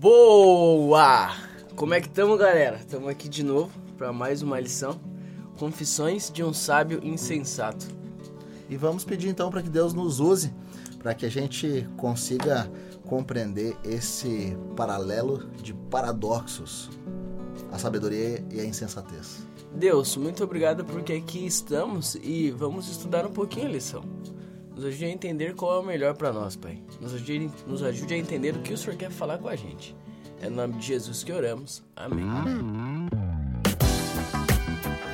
[0.00, 1.34] Boa!
[1.74, 2.76] Como é que estamos, galera?
[2.76, 5.00] Estamos aqui de novo para mais uma lição.
[5.58, 7.84] Confissões de um sábio insensato.
[8.70, 10.54] E vamos pedir então para que Deus nos use
[11.00, 12.70] para que a gente consiga
[13.08, 16.90] compreender esse paralelo de paradoxos,
[17.72, 19.44] a sabedoria e a insensatez.
[19.74, 24.04] Deus, muito obrigado porque aqui estamos e vamos estudar um pouquinho a lição.
[24.78, 26.80] Nos ajude a entender qual é o melhor para nós, Pai.
[27.00, 29.96] Nos ajude, nos ajude a entender o que o Senhor quer falar com a gente.
[30.40, 31.82] É no nome de Jesus que oramos.
[31.96, 32.24] Amém.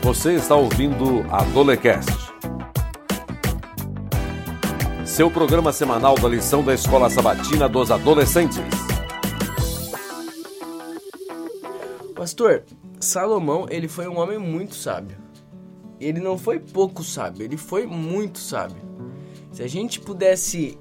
[0.03, 2.13] Você está ouvindo a Dolecast.
[5.07, 8.59] Seu programa semanal da lição da Escola Sabatina dos Adolescentes.
[12.15, 12.65] Pastor,
[13.01, 15.17] Salomão, ele foi um homem muito sábio.
[15.99, 18.94] Ele não foi pouco sábio, ele foi muito sábio.
[19.55, 20.77] Se a gente pudesse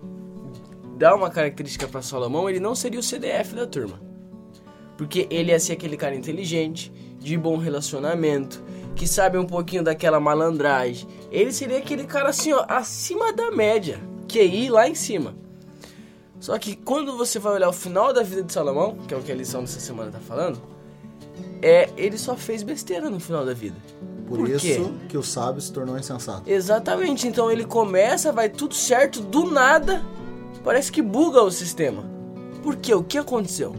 [0.98, 4.02] dar uma característica para Salomão, ele não seria o CDF da turma.
[4.98, 8.64] Porque ele ia ser aquele cara inteligente, de bom relacionamento,
[8.95, 11.08] que sabe um pouquinho daquela malandragem.
[11.30, 15.36] Ele seria aquele cara assim, ó, acima da média, QI lá em cima.
[16.40, 19.22] Só que quando você vai olhar o final da vida de Salomão, que é o
[19.22, 20.59] que a lição dessa semana tá falando,
[21.62, 23.76] é ele só fez besteira no final da vida.
[24.28, 24.81] Por, Por isso quê?
[25.09, 26.50] que o sábio se tornou insensato.
[26.50, 27.28] Exatamente.
[27.28, 30.03] Então ele começa, vai tudo certo, do nada,
[30.64, 32.03] parece que buga o sistema.
[32.62, 32.94] Por quê?
[32.94, 33.75] O que aconteceu?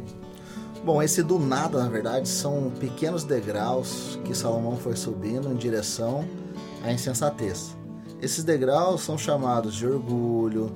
[0.84, 6.26] Bom, esse do nada, na verdade, são pequenos degraus que Salomão foi subindo em direção
[6.84, 7.74] à insensatez.
[8.20, 10.70] Esses degraus são chamados de orgulho,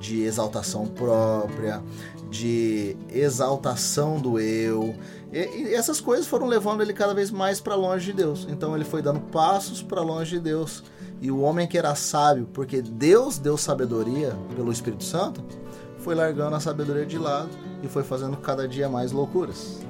[0.00, 1.82] de exaltação própria,
[2.30, 4.94] de exaltação do eu.
[5.30, 8.46] E, e essas coisas foram levando ele cada vez mais para longe de Deus.
[8.50, 10.82] Então ele foi dando passos para longe de Deus.
[11.20, 15.44] E o homem que era sábio, porque Deus deu sabedoria pelo Espírito Santo,
[15.98, 17.50] foi largando a sabedoria de lado
[17.82, 19.80] e foi fazendo cada dia mais loucuras.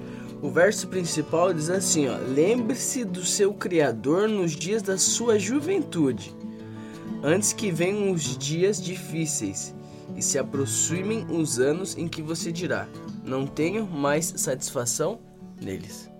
[0.42, 6.34] O verso principal diz assim, Lembre-se do seu criador nos dias da sua juventude,
[7.22, 9.72] antes que venham os dias difíceis
[10.16, 12.88] e se aproximem os anos em que você dirá:
[13.24, 15.18] Não tenho mais satisfação
[15.60, 16.10] neles.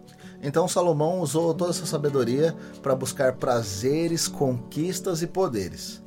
[0.43, 6.03] Então Salomão usou toda essa sabedoria para buscar prazeres, conquistas e poderes.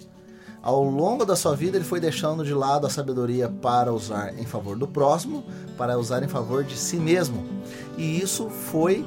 [0.62, 4.46] Ao longo da sua vida, ele foi deixando de lado a sabedoria para usar em
[4.46, 5.44] favor do próximo,
[5.78, 7.46] para usar em favor de si mesmo.
[7.98, 9.06] E isso foi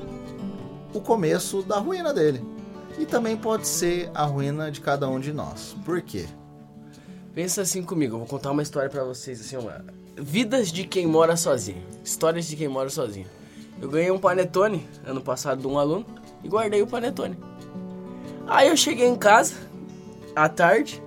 [0.92, 2.44] o começo da ruína dele.
[2.98, 5.74] E também pode ser a ruína de cada um de nós.
[5.84, 6.26] Por quê?
[7.36, 9.84] Pensa assim comigo, eu vou contar uma história para vocês, assim, uma...
[10.16, 11.82] Vidas de quem mora sozinho.
[12.02, 13.26] Histórias de quem mora sozinho.
[13.78, 16.06] Eu ganhei um panetone ano passado de um aluno
[16.42, 17.36] e guardei o panetone.
[18.46, 19.54] Aí eu cheguei em casa,
[20.34, 21.02] à tarde,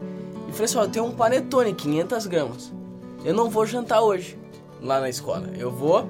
[0.48, 2.72] e falei assim, ó, tenho um panetone, 500 gramas.
[3.26, 4.38] Eu não vou jantar hoje,
[4.84, 5.50] lá na escola.
[5.58, 6.08] Eu vou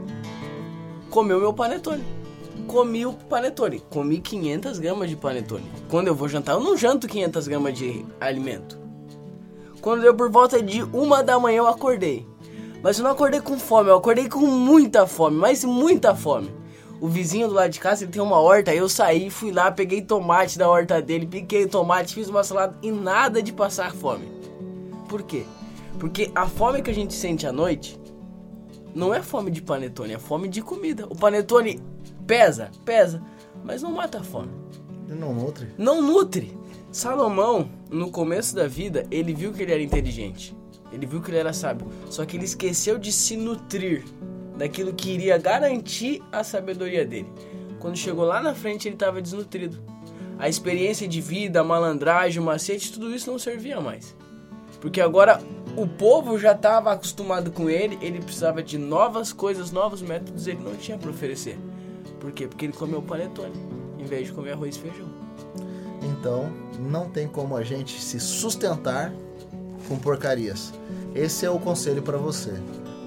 [1.10, 2.04] comer o meu panetone.
[2.68, 3.80] Comi o panetone.
[3.90, 5.72] Comi 500 gramas de panetone.
[5.88, 8.89] Quando eu vou jantar, eu não janto 500 gramas de alimento.
[9.82, 12.28] Quando deu por volta de uma da manhã eu acordei.
[12.82, 16.50] Mas eu não acordei com fome, eu acordei com muita fome, mas muita fome.
[17.02, 20.02] O vizinho do lado de casa ele tem uma horta, eu saí, fui lá, peguei
[20.02, 24.28] tomate da horta dele, piquei tomate, fiz uma salada e nada de passar fome.
[25.08, 25.46] Por quê?
[25.98, 28.00] Porque a fome que a gente sente à noite
[28.94, 31.06] não é fome de panetone, é fome de comida.
[31.10, 31.82] O panetone
[32.28, 33.22] pesa, pesa,
[33.64, 34.52] mas não mata a fome.
[35.16, 35.68] Não nutre.
[35.78, 36.58] Não nutre.
[36.92, 40.56] Salomão, no começo da vida, ele viu que ele era inteligente.
[40.92, 41.88] Ele viu que ele era sábio.
[42.10, 44.04] Só que ele esqueceu de se nutrir
[44.58, 47.32] daquilo que iria garantir a sabedoria dele.
[47.80, 49.78] Quando chegou lá na frente, ele estava desnutrido.
[50.38, 54.16] A experiência de vida, a malandragem, o macete, tudo isso não servia mais.
[54.80, 55.42] Porque agora
[55.76, 60.62] o povo já estava acostumado com ele, ele precisava de novas coisas, novos métodos, ele
[60.64, 61.58] não tinha para oferecer.
[62.20, 62.48] Por quê?
[62.48, 63.54] Porque ele comeu panetone,
[64.00, 65.10] em vez de comer arroz e feijão.
[66.02, 69.14] Então, não tem como a gente se sustentar
[69.88, 70.74] com porcarias.
[71.14, 72.54] Esse é o conselho para você.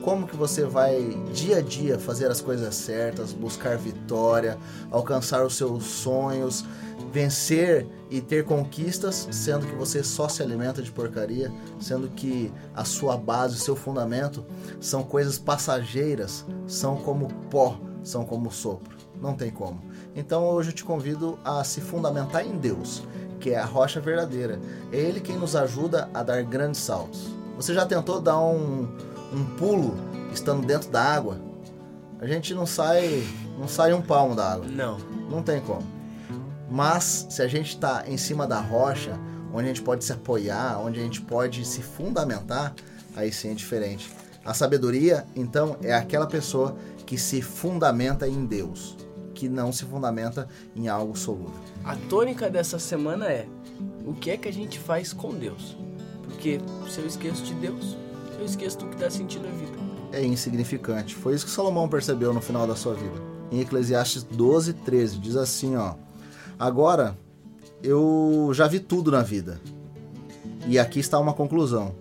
[0.03, 4.59] Como que você vai dia a dia fazer as coisas certas, buscar vitória,
[4.91, 6.65] alcançar os seus sonhos,
[7.13, 12.85] vencer e ter conquistas, sendo que você só se alimenta de porcaria, sendo que a
[12.85, 14.45] sua base, o seu fundamento
[14.81, 19.02] são coisas passageiras, são como pó, são como sopro.
[19.23, 19.81] Não tem como.
[20.17, 23.05] Então hoje eu te convido a se fundamentar em Deus,
[23.39, 24.61] que é a rocha verdadeira.
[24.91, 27.29] É Ele quem nos ajuda a dar grandes saltos.
[27.57, 28.89] Você já tentou dar um,
[29.33, 29.95] um pulo
[30.33, 31.39] estando dentro da água?
[32.19, 33.25] A gente não sai,
[33.59, 34.67] não sai um palmo da água.
[34.67, 34.99] Não.
[35.31, 35.87] Não tem como.
[36.69, 39.19] Mas se a gente está em cima da rocha,
[39.53, 42.75] onde a gente pode se apoiar, onde a gente pode se fundamentar,
[43.15, 44.11] aí sim é diferente.
[44.45, 46.77] A sabedoria, então, é aquela pessoa
[47.07, 48.97] que se fundamenta em Deus,
[49.43, 50.47] que não se fundamenta
[50.77, 51.51] em algo solúvel.
[51.85, 53.49] A tônica dessa semana é
[54.07, 55.77] o que é que a gente faz com Deus?
[56.23, 57.97] Porque se eu esqueço de Deus,
[58.39, 59.77] eu esqueço do que dá sentido à vida.
[60.13, 61.17] É insignificante.
[61.17, 63.21] Foi isso que Salomão percebeu no final da sua vida.
[63.51, 65.95] Em Eclesiastes 12, 13, diz assim, ó.
[66.57, 67.19] Agora,
[67.83, 69.61] eu já vi tudo na vida.
[70.69, 71.97] E aqui está uma conclusão.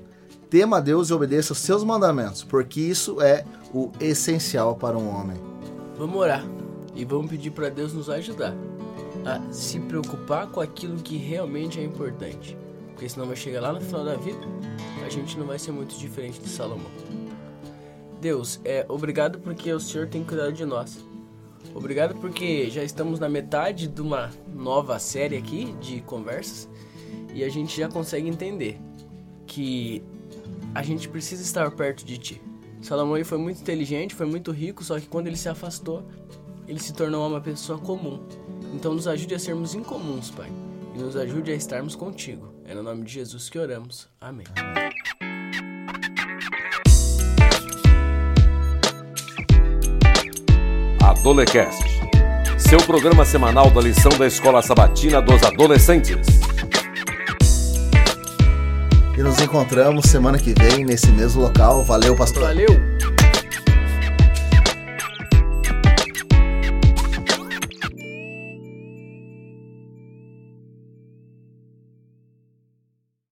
[0.48, 5.10] Tema a Deus e obedeça os seus mandamentos, porque isso é o essencial para um
[5.10, 5.38] homem.
[5.98, 6.61] Vamos orar
[6.96, 8.56] e vamos pedir para Deus nos ajudar
[9.26, 12.58] a se preocupar com aquilo que realmente é importante.
[12.88, 14.40] Porque senão vai chegar lá no final da vida,
[15.06, 16.92] a gente não vai ser muito diferente de Salomão.
[18.20, 21.04] Deus, é obrigado porque o Senhor tem cuidado de nós.
[21.74, 26.70] Obrigado porque já estamos na metade de uma nova série aqui de conversas
[27.34, 28.80] e a gente já consegue entender
[29.48, 30.04] que
[30.74, 32.42] a gente precisa estar perto de ti.
[32.82, 36.04] Salomão foi muito inteligente, foi muito rico, só que quando ele se afastou,
[36.68, 38.20] ele se tornou uma pessoa comum.
[38.74, 40.50] Então nos ajude a sermos incomuns, Pai,
[40.96, 42.54] e nos ajude a estarmos contigo.
[42.66, 44.08] É no nome de Jesus que oramos.
[44.20, 44.46] Amém.
[51.04, 51.84] Adolecast,
[52.58, 56.28] seu programa semanal da lição da Escola Sabatina dos Adolescentes.
[59.18, 61.84] E nos encontramos semana que vem nesse mesmo local.
[61.84, 62.44] Valeu, pastor.
[62.44, 63.21] Valeu!